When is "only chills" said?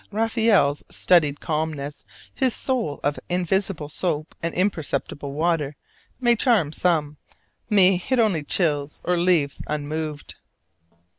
8.17-8.99